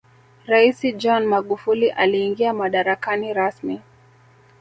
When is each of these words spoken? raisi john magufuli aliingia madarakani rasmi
raisi 0.47 0.93
john 0.93 1.25
magufuli 1.25 1.89
aliingia 1.91 2.53
madarakani 2.53 3.33
rasmi 3.33 3.81